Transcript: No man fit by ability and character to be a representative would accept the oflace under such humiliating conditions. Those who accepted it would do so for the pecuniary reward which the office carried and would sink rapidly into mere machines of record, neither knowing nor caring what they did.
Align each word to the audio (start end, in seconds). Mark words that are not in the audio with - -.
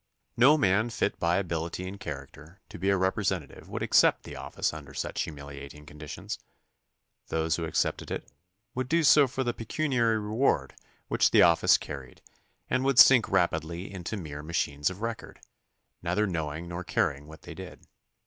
No 0.35 0.57
man 0.57 0.89
fit 0.89 1.19
by 1.19 1.37
ability 1.37 1.87
and 1.87 1.99
character 1.99 2.59
to 2.69 2.79
be 2.79 2.89
a 2.89 2.97
representative 2.97 3.69
would 3.69 3.83
accept 3.83 4.23
the 4.23 4.33
oflace 4.33 4.73
under 4.73 4.95
such 4.95 5.21
humiliating 5.21 5.85
conditions. 5.85 6.39
Those 7.27 7.55
who 7.57 7.65
accepted 7.65 8.09
it 8.09 8.27
would 8.73 8.89
do 8.89 9.03
so 9.03 9.27
for 9.27 9.43
the 9.43 9.53
pecuniary 9.53 10.17
reward 10.17 10.73
which 11.07 11.29
the 11.29 11.43
office 11.43 11.77
carried 11.77 12.23
and 12.67 12.83
would 12.83 12.97
sink 12.97 13.29
rapidly 13.29 13.93
into 13.93 14.17
mere 14.17 14.41
machines 14.41 14.89
of 14.89 15.03
record, 15.03 15.39
neither 16.01 16.25
knowing 16.25 16.67
nor 16.67 16.83
caring 16.83 17.27
what 17.27 17.43
they 17.43 17.53
did. 17.53 17.85